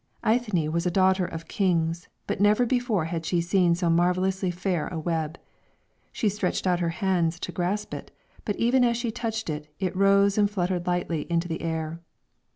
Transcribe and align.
Eithne 0.23 0.67
was 0.71 0.87
a 0.87 0.89
daughter 0.89 1.25
of 1.27 1.47
kings, 1.47 2.07
but 2.25 2.41
never 2.41 2.65
before 2.65 3.05
had 3.05 3.23
she 3.23 3.39
seen 3.39 3.75
so 3.75 3.87
marvellously 3.87 4.49
fair 4.49 4.87
a 4.87 4.97
web; 4.97 5.37
she 6.11 6.27
stretched 6.27 6.65
out 6.65 6.79
her 6.79 6.89
hands 6.89 7.39
to 7.39 7.51
grasp 7.51 7.93
it, 7.93 8.09
but 8.43 8.55
even 8.55 8.83
as 8.83 8.97
she 8.97 9.11
touched 9.11 9.47
it, 9.47 9.71
it 9.79 9.95
rose 9.95 10.39
and 10.39 10.49
fluttered 10.49 10.87
lightly 10.87 11.31
into 11.31 11.47
the 11.47 11.61
air. 11.61 11.99